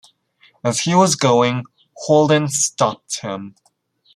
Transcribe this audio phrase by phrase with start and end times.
[0.63, 1.63] As he was going,
[1.95, 3.53] Holden stopped him.